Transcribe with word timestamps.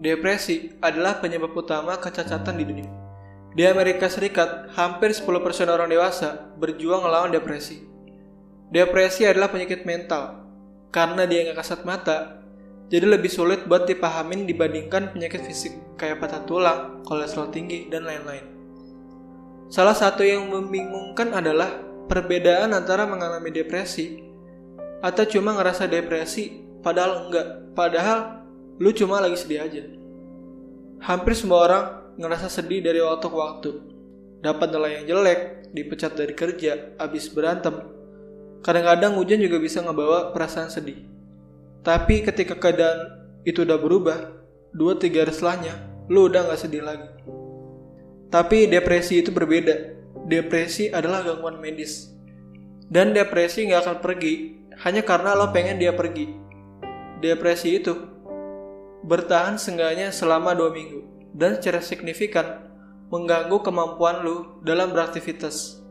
Depresi 0.00 0.72
adalah 0.80 1.20
penyebab 1.20 1.52
utama 1.52 2.00
kecacatan 2.00 2.56
di 2.56 2.64
dunia. 2.64 2.90
Di 3.52 3.68
Amerika 3.68 4.08
Serikat, 4.08 4.72
hampir 4.72 5.12
10% 5.12 5.28
orang 5.68 5.92
dewasa 5.92 6.50
berjuang 6.56 7.04
melawan 7.04 7.28
depresi. 7.28 7.84
Depresi 8.72 9.28
adalah 9.28 9.52
penyakit 9.52 9.84
mental. 9.84 10.46
Karena 10.88 11.28
dia 11.28 11.44
nggak 11.44 11.58
kasat 11.60 11.84
mata, 11.84 12.40
jadi 12.90 13.06
lebih 13.06 13.30
sulit 13.30 13.68
buat 13.68 13.84
dipahamin 13.86 14.48
dibandingkan 14.48 15.14
penyakit 15.14 15.46
fisik 15.46 15.78
kayak 15.94 16.18
patah 16.18 16.42
tulang, 16.48 17.04
kolesterol 17.04 17.52
tinggi, 17.52 17.86
dan 17.86 18.08
lain-lain. 18.08 18.42
Salah 19.70 19.94
satu 19.94 20.24
yang 20.26 20.50
membingungkan 20.50 21.30
adalah 21.30 21.70
perbedaan 22.10 22.74
antara 22.74 23.06
mengalami 23.06 23.54
depresi 23.54 24.18
atau 24.98 25.22
cuma 25.30 25.54
ngerasa 25.54 25.86
depresi 25.86 26.58
padahal 26.82 27.30
enggak. 27.30 27.48
Padahal 27.78 28.42
lu 28.82 28.90
cuma 28.90 29.22
lagi 29.22 29.38
sedih 29.38 29.62
aja. 29.62 29.86
Hampir 31.06 31.38
semua 31.38 31.70
orang 31.70 31.84
ngerasa 32.18 32.50
sedih 32.50 32.82
dari 32.82 32.98
waktu 32.98 33.26
ke 33.30 33.38
waktu. 33.38 33.70
Dapat 34.42 34.68
nilai 34.74 34.90
yang 35.00 35.04
jelek, 35.06 35.40
dipecat 35.70 36.12
dari 36.18 36.34
kerja, 36.34 36.96
habis 36.98 37.30
berantem. 37.30 37.76
Kadang-kadang 38.60 39.16
hujan 39.16 39.40
juga 39.40 39.62
bisa 39.62 39.80
ngebawa 39.80 40.34
perasaan 40.34 40.68
sedih. 40.68 41.00
Tapi 41.80 42.26
ketika 42.26 42.58
keadaan 42.58 43.24
itu 43.48 43.64
udah 43.64 43.78
berubah, 43.80 44.18
dua 44.76 44.96
tiga 45.00 45.24
hari 45.24 45.32
setelahnya, 45.32 45.74
lu 46.12 46.28
udah 46.28 46.52
gak 46.52 46.60
sedih 46.60 46.84
lagi. 46.84 47.08
Tapi 48.28 48.68
depresi 48.68 49.24
itu 49.24 49.32
berbeda. 49.32 49.99
Depresi 50.30 50.86
adalah 50.94 51.26
gangguan 51.26 51.58
medis. 51.58 52.14
Dan 52.86 53.10
depresi 53.10 53.66
nggak 53.66 53.82
akan 53.82 53.98
pergi 53.98 54.34
hanya 54.86 55.02
karena 55.02 55.34
lo 55.34 55.50
pengen 55.50 55.82
dia 55.82 55.90
pergi. 55.90 56.30
Depresi 57.18 57.82
itu 57.82 57.98
bertahan 59.02 59.58
seenggaknya 59.58 60.14
selama 60.14 60.54
dua 60.54 60.70
minggu 60.70 61.02
dan 61.34 61.58
secara 61.58 61.82
signifikan 61.82 62.70
mengganggu 63.10 63.58
kemampuan 63.58 64.22
lo 64.22 64.62
dalam 64.62 64.94
beraktivitas. 64.94 65.82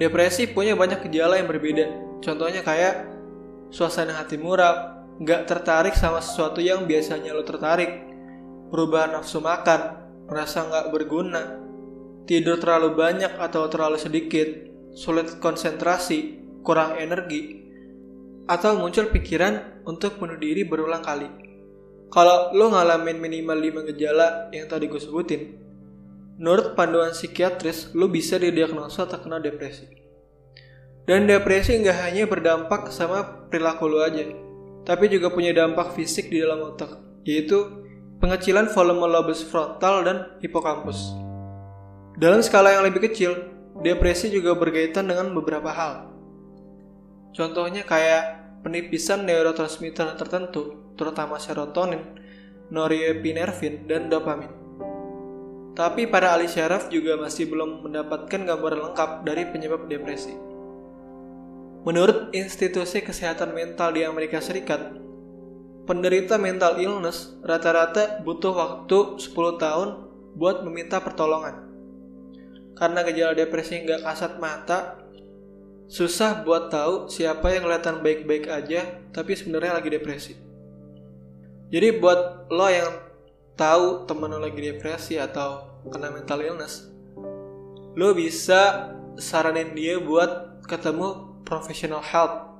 Depresi 0.00 0.48
punya 0.48 0.72
banyak 0.72 1.04
gejala 1.12 1.36
yang 1.36 1.52
berbeda. 1.52 1.92
Contohnya 2.24 2.64
kayak 2.64 3.04
suasana 3.68 4.16
hati 4.16 4.40
murab, 4.40 5.04
nggak 5.20 5.44
tertarik 5.44 5.92
sama 5.92 6.24
sesuatu 6.24 6.64
yang 6.64 6.88
biasanya 6.88 7.36
lo 7.36 7.44
tertarik, 7.44 8.00
perubahan 8.72 9.20
nafsu 9.20 9.44
makan, 9.44 10.08
merasa 10.24 10.64
nggak 10.64 10.88
berguna, 10.88 11.60
tidur 12.26 12.58
terlalu 12.58 12.94
banyak 12.94 13.34
atau 13.38 13.66
terlalu 13.66 13.98
sedikit, 13.98 14.48
sulit 14.94 15.40
konsentrasi, 15.42 16.42
kurang 16.62 16.98
energi, 16.98 17.62
atau 18.46 18.78
muncul 18.78 19.10
pikiran 19.10 19.84
untuk 19.86 20.18
bunuh 20.18 20.38
diri 20.38 20.62
berulang 20.66 21.02
kali. 21.02 21.28
Kalau 22.12 22.52
lo 22.52 22.68
ngalamin 22.70 23.16
minimal 23.18 23.56
5 23.56 23.88
gejala 23.94 24.52
yang 24.52 24.68
tadi 24.68 24.84
gue 24.84 25.00
sebutin, 25.00 25.42
menurut 26.36 26.76
panduan 26.76 27.16
psikiatris, 27.16 27.96
lo 27.96 28.12
bisa 28.12 28.36
didiagnosa 28.36 29.08
terkena 29.08 29.40
depresi. 29.40 29.88
Dan 31.08 31.26
depresi 31.26 31.80
nggak 31.80 31.98
hanya 32.04 32.28
berdampak 32.28 32.92
sama 32.92 33.48
perilaku 33.48 33.88
lo 33.88 34.04
aja, 34.04 34.22
tapi 34.84 35.10
juga 35.10 35.32
punya 35.32 35.50
dampak 35.56 35.96
fisik 35.96 36.30
di 36.30 36.38
dalam 36.38 36.62
otak, 36.62 36.94
yaitu 37.26 37.82
pengecilan 38.22 38.70
volume 38.70 39.08
lobus 39.10 39.42
frontal 39.42 40.06
dan 40.06 40.38
hipokampus. 40.44 41.21
Dalam 42.12 42.44
skala 42.44 42.76
yang 42.76 42.84
lebih 42.84 43.08
kecil, 43.08 43.48
depresi 43.80 44.28
juga 44.28 44.52
berkaitan 44.52 45.08
dengan 45.08 45.32
beberapa 45.32 45.72
hal. 45.72 46.12
Contohnya 47.32 47.88
kayak 47.88 48.42
penipisan 48.60 49.24
neurotransmitter 49.24 50.20
tertentu, 50.20 50.92
terutama 51.00 51.40
serotonin, 51.40 52.04
norepinephrine, 52.68 53.88
dan 53.88 54.12
dopamin. 54.12 54.52
Tapi 55.72 56.04
para 56.04 56.36
ahli 56.36 56.52
syaraf 56.52 56.92
juga 56.92 57.16
masih 57.16 57.48
belum 57.48 57.88
mendapatkan 57.88 58.44
gambaran 58.44 58.92
lengkap 58.92 59.10
dari 59.24 59.48
penyebab 59.48 59.88
depresi. 59.88 60.36
Menurut 61.88 62.28
Institusi 62.36 63.00
Kesehatan 63.00 63.56
Mental 63.56 63.88
di 63.96 64.04
Amerika 64.04 64.36
Serikat, 64.44 65.00
penderita 65.88 66.36
mental 66.36 66.76
illness 66.76 67.40
rata-rata 67.40 68.20
butuh 68.20 68.52
waktu 68.52 69.16
10 69.16 69.32
tahun 69.56 69.88
buat 70.36 70.60
meminta 70.60 71.00
pertolongan. 71.00 71.71
Karena 72.78 73.04
gejala 73.04 73.36
depresi 73.36 73.84
nggak 73.84 74.02
kasat 74.02 74.40
mata, 74.40 75.02
susah 75.92 76.40
buat 76.40 76.72
tahu 76.72 77.12
siapa 77.12 77.52
yang 77.52 77.68
kelihatan 77.68 78.00
baik-baik 78.00 78.48
aja 78.48 78.88
tapi 79.12 79.36
sebenarnya 79.36 79.76
lagi 79.76 79.92
depresi. 79.92 80.32
Jadi 81.68 81.88
buat 82.00 82.48
lo 82.48 82.68
yang 82.68 82.90
tahu 83.56 84.08
temen 84.08 84.32
lo 84.32 84.40
lagi 84.40 84.60
depresi 84.60 85.20
atau 85.20 85.68
kena 85.88 86.08
mental 86.08 86.40
illness, 86.40 86.88
lo 87.92 88.16
bisa 88.16 88.92
saranin 89.20 89.76
dia 89.76 90.00
buat 90.00 90.64
ketemu 90.64 91.40
professional 91.44 92.00
help 92.00 92.52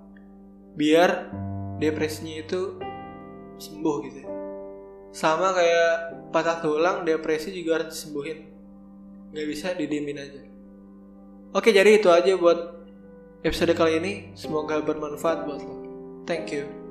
biar 0.77 1.33
depresinya 1.81 2.41
itu 2.41 2.77
sembuh 3.61 3.97
gitu 4.09 4.19
ya. 4.25 4.29
sama 5.13 5.53
kayak 5.53 5.93
patah 6.33 6.59
tulang 6.65 7.05
depresi 7.05 7.53
juga 7.53 7.81
harus 7.81 7.93
disembuhin 7.93 8.49
nggak 9.33 9.47
bisa 9.49 9.69
didiemin 9.73 10.21
aja. 10.21 10.43
Oke 11.53 11.73
jadi 11.73 12.01
itu 12.01 12.09
aja 12.09 12.33
buat 12.37 12.85
episode 13.45 13.73
kali 13.73 13.99
ini. 14.01 14.13
Semoga 14.37 14.81
bermanfaat 14.81 15.45
buat 15.49 15.61
lo. 15.61 15.75
Thank 16.29 16.55
you 16.55 16.82